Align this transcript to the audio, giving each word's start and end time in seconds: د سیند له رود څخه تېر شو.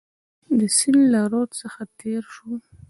د 0.59 0.61
سیند 0.77 1.01
له 1.13 1.21
رود 1.31 1.49
څخه 1.61 1.81
تېر 1.99 2.23
شو. 2.35 2.49